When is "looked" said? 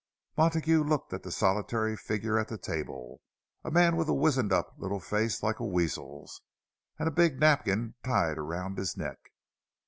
0.83-1.13